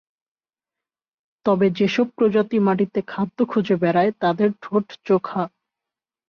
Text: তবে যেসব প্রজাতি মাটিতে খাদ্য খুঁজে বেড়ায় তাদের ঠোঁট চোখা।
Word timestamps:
তবে 1.45 1.67
যেসব 1.69 2.07
প্রজাতি 2.17 2.57
মাটিতে 2.59 2.99
খাদ্য 3.07 3.37
খুঁজে 3.45 3.75
বেড়ায় 3.75 4.11
তাদের 4.19 4.49
ঠোঁট 4.61 4.85
চোখা। 5.05 5.43